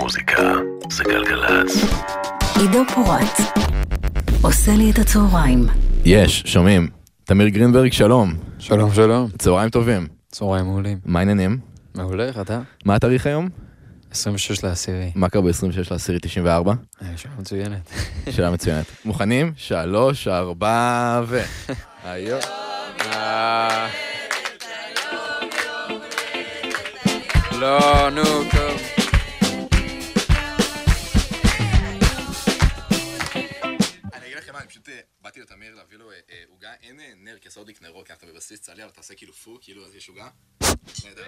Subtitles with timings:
[0.00, 0.52] המוזיקה
[0.90, 1.84] זה גלגלצ.
[2.60, 3.40] עידו פורט
[4.42, 5.66] עושה לי את הצהריים.
[6.04, 6.88] יש, שומעים.
[7.24, 8.34] תמיר גרינברג, שלום.
[8.58, 10.06] שלום שלום, צהריים טובים.
[10.30, 10.98] צהריים מעולים.
[11.04, 11.58] מה העניינים?
[11.94, 12.60] מעולה, איך אתה?
[12.84, 13.48] מה התאריך היום?
[14.10, 15.10] 26 לעשירי.
[15.14, 16.72] מה קרה ב-26 לעשירי 94?
[17.02, 17.90] אה, שעה מצוינת.
[18.34, 18.84] שאלה מצוינת.
[19.04, 19.52] מוכנים?
[19.56, 21.40] שלוש, ארבע ו...
[22.04, 22.40] היום.
[27.60, 28.99] לא, נו, טוב.
[35.40, 38.60] באתי לתמיר להביא לו אה, אה, עוגה, אין אה, נר להדליק נרות, כי אנחנו בבסיס
[38.60, 40.28] צה"לי, אבל תעשה כאילו פו, כאילו אז יש עוגה.
[41.04, 41.22] נהדר.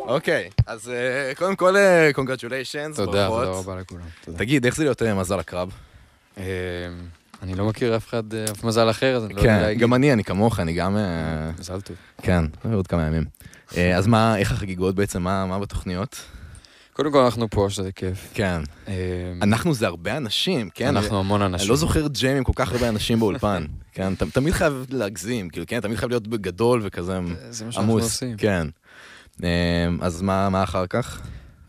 [0.00, 0.92] אוקיי, אז
[1.36, 1.74] קודם כל,
[2.14, 4.06] קונגרצ'וליישנס, תודה, תודה רבה לכולם.
[4.36, 5.72] תגיד, איך זה להיות מזל הקרב?
[6.36, 9.80] אני לא מכיר אף אחד, אף מזל אחר, אז אני לא יודע כן, להגיד.
[9.80, 10.96] גם אני, אני כמוך, אני גם...
[11.58, 11.96] מזל טוב.
[12.22, 13.24] כן, עוד כמה ימים.
[13.96, 16.39] אז מה, איך החגיגות בעצם, מה מה בתוכניות?
[17.00, 18.30] קודם כל אנחנו פה, שזה כיף.
[18.34, 18.62] כן.
[18.88, 20.96] אה, אנחנו זה הרבה אנשים, כן?
[20.96, 21.70] אנחנו המון אני אנשים.
[21.70, 24.14] לא זוכר ג'ם עם כל כך הרבה אנשים באולפן, כן?
[24.14, 25.80] תמיד חייב להגזים, כאילו, כן?
[25.80, 27.18] תמיד חייב להיות בגדול וכזה
[27.50, 28.04] זה מה שאנחנו עמוס.
[28.04, 28.36] עושים.
[28.36, 28.66] כן.
[29.44, 31.20] אה, אז מה מה אחר כך?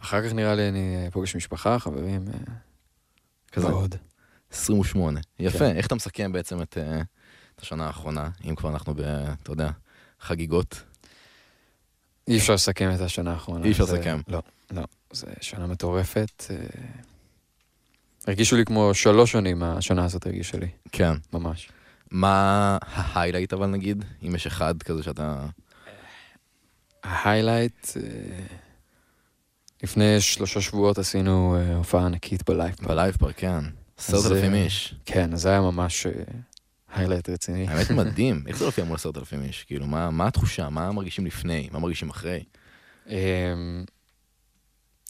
[0.02, 2.54] אחר כך נראה לי אני פוגש משפחה, חברים, אה,
[3.52, 3.68] כזה.
[3.68, 3.96] ועוד.
[4.52, 5.20] 28.
[5.40, 5.60] יפה.
[5.60, 5.76] כן.
[5.76, 7.02] איך אתה מסכם בעצם את אה,
[7.62, 9.02] השנה האחרונה, אם כבר אנחנו ב...
[9.44, 9.70] אתה יודע,
[10.22, 10.84] חגיגות?
[12.28, 13.66] אי אפשר לסכם את השנה האחרונה.
[13.66, 14.20] אי אפשר לסכם.
[14.28, 14.82] לא, לא.
[15.14, 16.44] זו שנה מטורפת.
[16.50, 16.56] אה,
[18.28, 21.14] הרגישו לי כמו שלוש שנים, השנה הזאת הרגישה לי, כן.
[21.34, 21.70] ממש.
[22.12, 24.06] מה ההיילייט אבל נגיד?
[24.28, 25.46] אם יש אחד כזה שאתה...
[27.04, 28.46] ה-highlight, אה,
[29.84, 32.76] לפני שלושה שבועות עשינו אה, הופעה ענקית בלייב.
[32.82, 33.64] בלייב פארק, כן.
[33.98, 34.96] עשרת אלפים איש.
[35.06, 36.08] כן, אז זה היה ממש
[36.94, 37.68] highlight רציני.
[37.68, 38.44] האמת מדהים.
[38.48, 39.64] איך זה להופיע מול עשרת אלפים איש?
[39.64, 40.70] כאילו, מה מה התחושה?
[40.70, 41.70] מה מרגישים לפני?
[41.72, 42.44] מה מרגישים אחרי?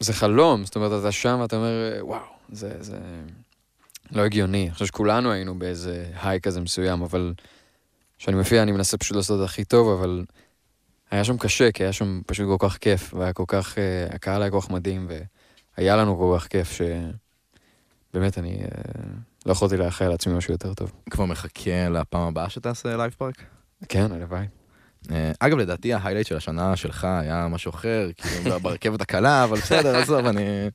[0.02, 2.22] זה חלום, זאת אומרת, אתה שם ואתה אומר, וואו,
[2.52, 2.98] זה, זה
[4.12, 4.64] לא הגיוני.
[4.64, 7.34] אני חושב שכולנו היינו באיזה high כזה מסוים, אבל
[8.18, 10.26] כשאני מופיע אני מנסה פשוט לעשות את הכי טוב, אבל
[11.12, 14.42] היה שם קשה, כי היה שם פשוט כל כך כיף, והיה כל כך, אה, הקהל
[14.42, 15.08] היה כל כך מדהים,
[15.78, 18.68] והיה לנו כל כך כיף, שבאמת אני אה,
[19.46, 20.92] לא יכולתי לאחל לעצמי משהו יותר טוב.
[21.10, 23.36] כבר מחכה לפעם הבאה שתעשה לייב פארק?
[23.90, 24.46] כן, הלוואי.
[25.12, 29.96] אה, אגב, לדעתי ה-highlight של השנה שלך היה משהו אחר, כאילו ברכבת הקלה, אבל בסדר,
[29.96, 30.70] עזוב, אני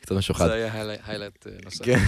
[0.00, 0.46] קצת משוחד.
[0.46, 1.84] זה היה highlight נוסף.
[1.84, 1.98] כן.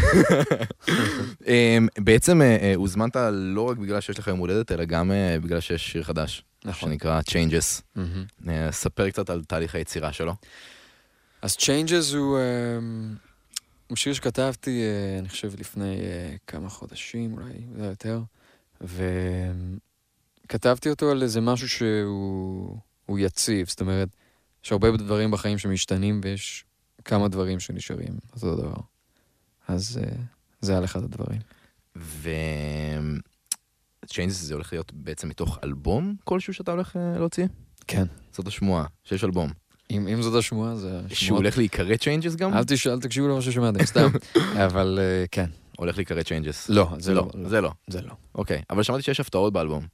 [1.46, 5.36] אמ, בעצם אה, אה, הוזמנת לא רק בגלל שיש לך יום הולדת, אלא גם אה,
[5.42, 6.90] בגלל שיש שיר חדש, נכון.
[6.90, 8.00] שנקרא Changes.
[8.48, 10.34] אה, ספר קצת על תהליך היצירה שלו.
[11.42, 12.38] אז Changes הוא,
[13.86, 18.20] הוא שיר שכתבתי, אה, אני חושב, לפני אה, כמה חודשים, אולי זה יותר,
[20.44, 24.08] וכתבתי אותו על איזה משהו שהוא הוא יציב, זאת אומרת,
[24.64, 26.64] יש הרבה דברים בחיים שמשתנים ויש
[27.04, 28.80] כמה דברים שנשארים אותו דבר.
[29.68, 30.12] אז אה,
[30.60, 31.40] זה היה אחד הדברים.
[31.96, 32.30] ו...
[34.04, 37.46] Changes זה הולך להיות בעצם מתוך אלבום כלשהו שאתה הולך אה, להוציא?
[37.86, 38.04] כן.
[38.32, 39.50] זאת השמועה, שיש אלבום.
[39.90, 41.42] אם, אם זאת השמועה, זה שהוא השמועות.
[41.42, 42.54] הולך להיקרא Changes גם?
[42.54, 42.86] אל, תש...
[42.86, 44.08] אל תקשיבו למה ששמעתם, סתם.
[44.66, 45.50] אבל אה, כן.
[45.76, 46.66] הולך להיקרא Changes.
[46.68, 47.30] לא, זה לא.
[47.48, 47.72] זה לא.
[47.86, 48.12] זה לא.
[48.34, 49.86] אוקיי, אבל שמעתי שיש הפתעות באלבום.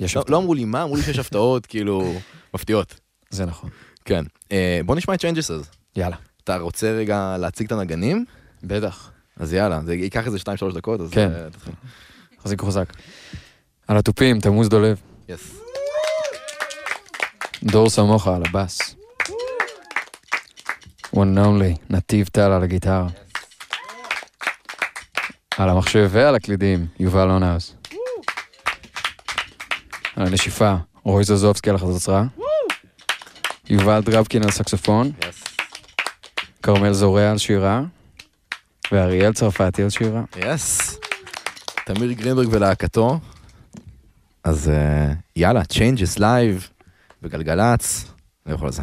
[0.00, 0.32] יש לא- הבטחה.
[0.32, 2.14] לא אמרו לי מה, אמרו לי שיש הפתעות, כאילו,
[2.54, 3.00] מפתיעות.
[3.30, 3.70] זה נכון.
[4.04, 4.24] כן.
[4.52, 5.70] אה, בוא נשמע את Changes אז.
[5.96, 6.16] יאללה.
[6.44, 8.24] אתה רוצה רגע להציג את הנגנים?
[8.62, 9.10] בטח.
[9.36, 11.10] אז יאללה, זה ייקח איזה 2-3 דקות, אז...
[11.10, 11.30] כן.
[11.32, 11.74] אה, תתחיל.
[12.44, 12.92] חזק חזק.
[13.88, 15.00] על התופים, תמוז דולב.
[15.28, 15.54] יס.
[17.62, 18.94] דור סמוכה על הבאס.
[21.14, 23.06] one and only, נתיב טל על הגיטרה.
[25.58, 27.74] על המחשב ועל הקלידים, יובל אונהאוס.
[30.16, 32.24] הנשיפה, רוי זוזובסקי על החצוצרה.
[33.70, 35.12] יובל דרבקין על סקסופון.
[36.62, 37.82] כרמל זורע על שירה.
[38.92, 40.22] ואריאל צרפתי על שירה.
[40.36, 40.98] יס.
[41.86, 43.20] תמיר גרינברג ולהקתו.
[44.44, 46.84] אז אה, יאללה, Changes Live
[47.22, 48.04] בגלגלצ,
[48.46, 48.82] לכו על זה.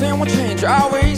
[0.00, 1.17] Nothing will change, always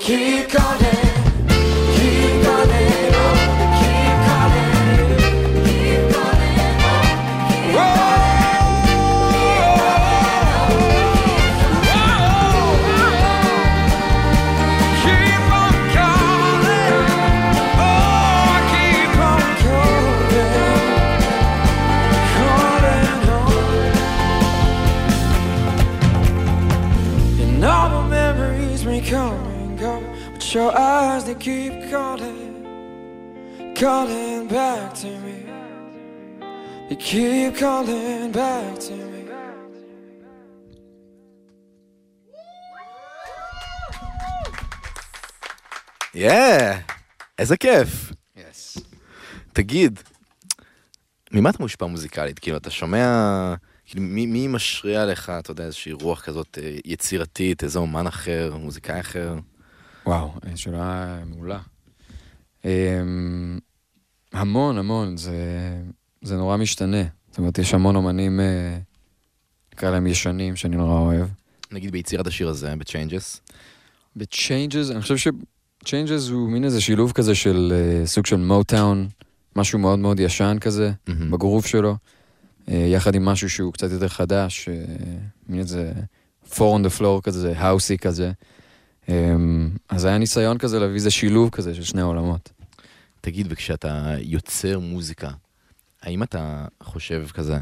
[0.00, 0.79] keep calling.
[33.80, 35.38] Calling back to me.
[36.88, 39.20] They keep calling back to me.
[46.14, 46.30] יא,
[47.38, 48.12] איזה כיף.
[49.52, 50.00] תגיד,
[51.32, 52.38] ממה אתה מושפע מוזיקלית?
[52.38, 53.54] כאילו, אתה שומע...
[53.86, 58.56] כאילו, מי, מי משריע לך, אתה יודע, איזושהי רוח כזאת אה, יצירתית, איזה אומן אחר,
[58.56, 59.34] מוזיקאי אחר?
[60.06, 61.58] וואו, אה, שאלה מעולה.
[62.64, 63.58] אמ,
[64.32, 65.34] המון, המון, זה,
[66.22, 67.02] זה נורא משתנה.
[67.30, 68.78] זאת אומרת, יש המון אומנים, אה,
[69.74, 71.28] נקרא להם ישנים, שאני נורא אוהב.
[71.72, 73.52] נגיד ביצירת השיר הזה, ב-Changes.
[74.16, 79.08] ב-Changes, אני חושב ש-Changes הוא מין איזה שילוב כזה של אה, סוג של מוטאון,
[79.56, 81.30] משהו מאוד מאוד ישן כזה, מהמם.
[81.30, 81.96] בגרוף שלו,
[82.68, 84.74] אה, יחד עם משהו שהוא קצת יותר חדש, אה,
[85.48, 85.92] מין איזה
[86.50, 88.32] four on the floor כזה, האוסי כזה.
[89.08, 89.34] אה,
[89.88, 92.50] אז היה ניסיון כזה להביא איזה שילוב כזה של שני העולמות.
[93.20, 95.30] תגיד, וכשאתה יוצר מוזיקה,
[96.02, 97.58] האם אתה חושב כזה,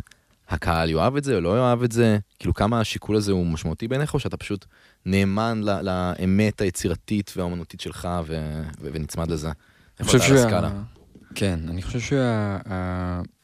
[0.48, 2.18] הקהל יאהב את זה או לא יאהב את זה?
[2.38, 4.64] כאילו, כמה השיקול הזה הוא משמעותי בעיניך, או שאתה פשוט
[5.06, 9.50] נאמן ל- לאמת היצירתית והאומנותית שלך ו- ו- ונצמד לזה?
[10.00, 10.70] אני חושב שה...
[11.34, 12.00] כן, אני חושב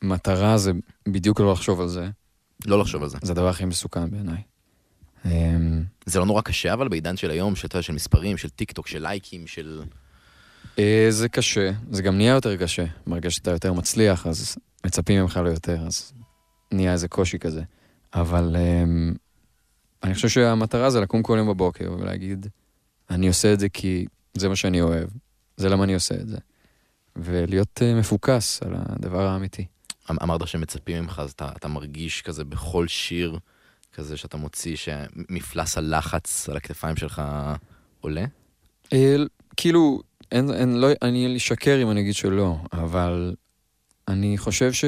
[0.02, 0.72] שהמטרה זה
[1.08, 2.08] בדיוק לא לחשוב על זה.
[2.66, 3.18] לא לחשוב על זה.
[3.22, 4.42] זה הדבר הכי מסוכן בעיניי.
[6.06, 8.86] זה לא נורא קשה, אבל בעידן של היום, שאתה יודע, של מספרים, של טיק טוק,
[8.86, 9.82] של לייקים, של...
[10.78, 12.84] אה, זה קשה, זה גם נהיה יותר קשה.
[13.06, 16.12] ברגע שאתה יותר מצליח, אז מצפים ממך ליותר, אז
[16.72, 17.62] נהיה איזה קושי כזה.
[18.14, 19.14] אבל אמ,
[20.02, 22.46] אני חושב שהמטרה זה לקום כל יום בבוקר ולהגיד,
[23.10, 25.08] אני עושה את זה כי זה מה שאני אוהב,
[25.56, 26.38] זה למה אני עושה את זה.
[27.16, 29.66] ולהיות אה, מפוקס על הדבר האמיתי.
[30.10, 33.38] אמ- אמרת שמצפים ממך, אז אתה, אתה מרגיש כזה בכל שיר,
[33.92, 37.22] כזה שאתה מוציא, שמפלס הלחץ על הכתפיים שלך
[38.00, 38.24] עולה?
[38.92, 39.16] אה,
[39.56, 40.02] כאילו,
[40.32, 43.34] אין, אין, לא, אני אשקר אם אני אגיד שלא, אבל
[44.08, 44.84] אני חושב ש...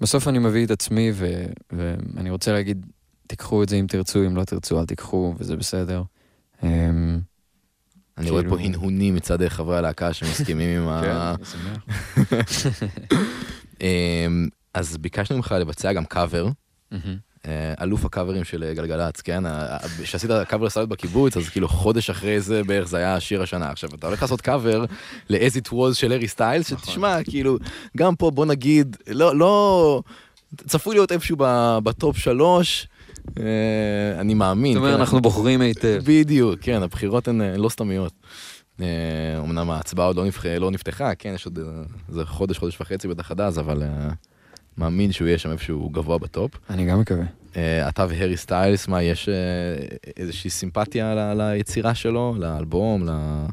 [0.00, 2.86] בסוף אני מביא את עצמי, ו, ואני רוצה להגיד,
[3.26, 6.02] תיקחו את זה אם תרצו, אם לא תרצו, אל תיקחו, וזה בסדר.
[6.62, 7.20] אמ,
[8.18, 11.34] אני רואה כאילו- פה הנהונים מצד חברי הלהקה שמסכימים עם כן, ה...
[11.34, 11.84] אני שמח.
[13.80, 16.48] אמ, אז ביקשנו ממך לבצע גם קאבר,
[17.80, 19.44] אלוף הקאברים של אה, גלגלצ, כן?
[20.02, 23.70] כשעשית קאבר סלט בקיבוץ, אז כאילו חודש אחרי זה בערך זה היה שיר השנה.
[23.70, 24.84] עכשיו, אתה הולך לעשות קאבר
[25.28, 26.84] ל-As It Was של הארי סטיילס, נכון.
[26.84, 27.58] שתשמע, כאילו,
[27.96, 30.02] גם פה בוא נגיד, לא, לא,
[30.66, 31.36] צפוי להיות איפשהו
[31.82, 32.88] בטופ שלוש,
[33.38, 33.44] אה,
[34.18, 34.74] אני מאמין.
[34.74, 35.00] זאת אומרת, כן?
[35.00, 36.00] אנחנו בוחרים היטב.
[36.04, 38.12] בדיוק, כן, הבחירות הן אה, לא סתמיות.
[38.80, 38.86] אה,
[39.38, 40.24] אמנם ההצבעה עוד לא.
[40.58, 41.64] לא נפתחה, כן, יש עוד אה,
[42.08, 44.08] איזה חודש, חודש וחצי בטח עד אז, אבל אה,
[44.78, 46.50] מאמין שהוא יהיה שם איפשהו גבוה בטופ.
[46.70, 47.24] אני גם מקווה.
[47.56, 49.34] אה, אתה והארי סטיילס, מה, יש אה,
[50.16, 53.46] איזושהי סימפתיה ליצירה שלו, לאלבום, ל-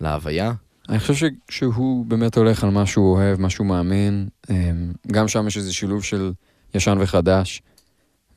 [0.00, 0.52] להוויה?
[0.88, 4.28] אני חושב ש- שהוא באמת הולך על מה שהוא אוהב, מה שהוא מאמין.
[4.50, 6.32] אמ, גם שם יש איזה שילוב של
[6.74, 7.62] ישן וחדש.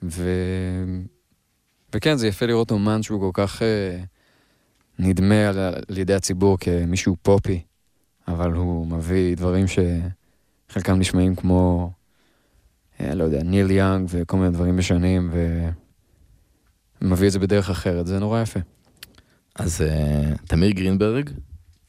[0.03, 0.29] ו...
[1.95, 3.97] וכן, זה יפה לראות אומן שהוא כל כך אה,
[4.99, 7.61] נדמה על, על ידי הציבור כמישהו פופי,
[8.27, 9.79] אבל הוא מביא דברים ש...
[10.69, 12.04] חלקם נשמעים כמו, אה,
[12.99, 15.31] לא יודע, ניל יאנג וכל מיני דברים ישנים,
[17.01, 18.59] ומביא את זה בדרך אחרת, זה נורא יפה.
[19.55, 21.29] אז uh, תמיר גרינברג,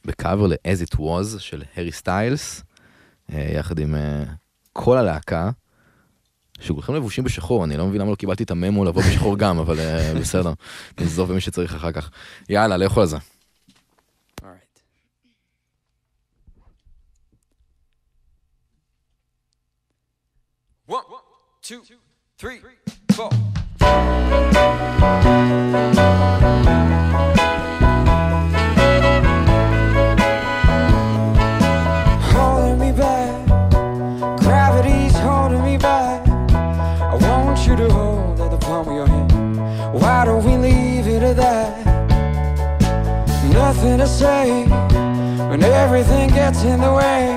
[0.05, 2.63] בקאבר ל-As It Was של הארי סטיילס,
[3.31, 4.29] uh, יחד עם uh,
[4.73, 5.49] כל הלהקה,
[6.59, 9.77] שכולכם לבושים בשחור, אני לא מבין למה לא קיבלתי את הממו לבוא בשחור גם, אבל
[9.77, 10.53] uh, בסדר,
[10.99, 12.09] נעזוב במי שצריך אחר כך.
[12.49, 13.17] יאללה, לכו על זה.
[21.67, 21.83] Two,
[22.37, 22.61] three,
[23.11, 23.29] four.
[32.31, 33.47] holding me back.
[34.39, 36.25] Gravity's holding me back.
[36.55, 39.93] I want you to hold at the palm of your hand.
[39.93, 41.85] Why don't we leave it at that?
[43.51, 44.63] Nothing to say
[45.49, 47.36] when everything gets in the way.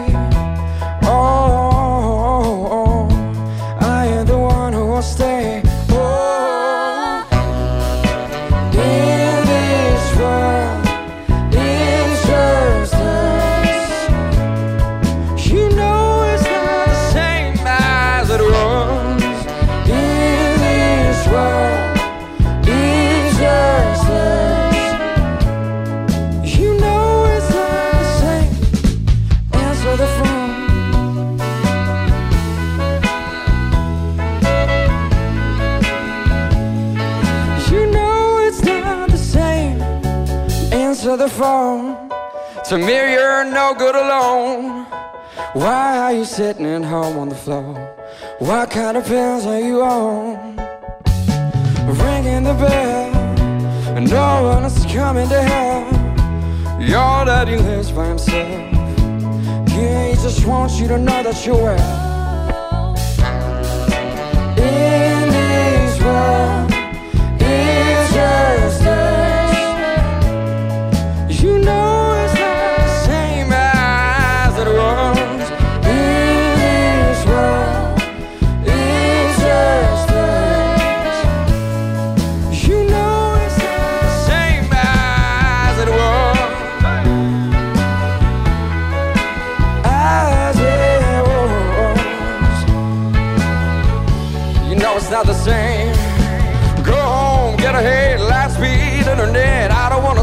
[41.00, 42.10] Answer the phone.
[42.68, 44.84] To me, you're no good alone.
[45.54, 47.72] Why are you sitting at home on the floor?
[48.38, 50.56] What kind of pills are you on?
[51.86, 53.14] Ringing the bell,
[53.96, 55.90] and no one is coming to help.
[56.82, 58.50] Your daddy lives by himself.
[59.70, 62.94] He just wants you to know that you're well.
[64.58, 66.59] In this world,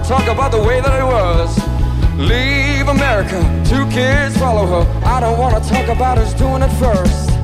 [0.07, 1.51] talk about the way that it was.
[2.17, 5.05] Leave America, two kids follow her.
[5.05, 7.36] I don't wanna talk about us doing it first.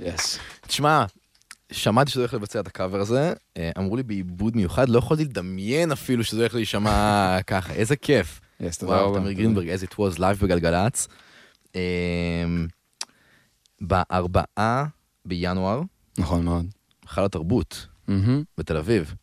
[0.00, 0.38] Yes.
[0.66, 1.04] תשמע,
[1.72, 5.92] שמעתי שזה הולך לבצע את הקאבר הזה, אה, אמרו לי בעיבוד מיוחד, לא יכולתי לדמיין
[5.92, 8.40] אפילו שזה הולך להישמע ככה, איזה כיף.
[8.60, 9.20] Yes, תודה וואו, רבה.
[9.20, 11.08] תמיר גרינברג, as it was live בגלגלצ.
[11.74, 11.80] אמ,
[13.80, 14.84] בארבעה
[15.24, 15.80] בינואר,
[16.18, 16.66] נכון מאוד.
[17.06, 17.86] היכל התרבות
[18.58, 19.14] בתל אביב.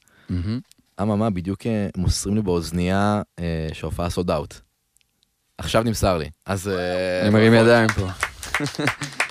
[1.02, 4.54] אממה, בדיוק אה, מוסרים לי באוזנייה אה, שההופעה sold out.
[5.58, 6.68] עכשיו נמסר לי, אז...
[7.24, 8.08] אני מרים ידיים פה.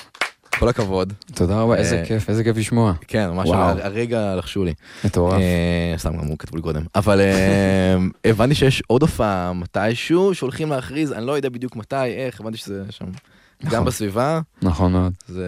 [0.59, 1.12] כל הכבוד.
[1.35, 2.93] תודה רבה, איזה אה, כיף, איזה כיף לשמוע.
[3.09, 3.49] כן, ממש
[3.83, 4.75] הרגע לחשו לי.
[5.05, 5.41] מטורף.
[5.41, 6.83] אה, סתם, גם הוא כתבו לי קודם.
[6.95, 7.97] אבל אה,
[8.31, 12.83] הבנתי שיש עוד הופעה מתישהו שהולכים להכריז, אני לא יודע בדיוק מתי, איך, הבנתי שזה
[12.91, 13.85] שם גם נכון.
[13.85, 15.12] בסביבה, נכון מאוד.
[15.29, 15.47] זה...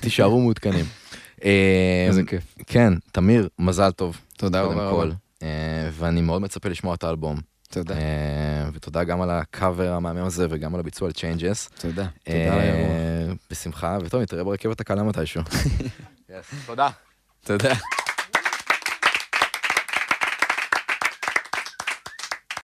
[0.00, 0.84] תישארו מעודכנים.
[2.08, 2.54] איזה כיף.
[2.66, 4.16] כן, תמיר, מזל טוב.
[4.36, 5.04] תודה רבה.
[5.92, 7.51] ואני מאוד מצפה לשמוע את האלבום.
[7.72, 7.94] תודה.
[7.94, 11.70] אה, ותודה גם על הקאבר המהמם הזה וגם על הביצוע על Changes.
[11.78, 12.06] תודה.
[12.28, 13.34] אה, תודה על האירוע.
[13.50, 15.42] בשמחה, וטוב, נתראה ברכבת הקלה מתישהו.
[16.66, 16.88] תודה.
[17.44, 17.74] תודה.